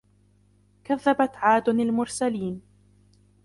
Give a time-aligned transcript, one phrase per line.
[0.83, 2.61] كذبت عاد المرسلين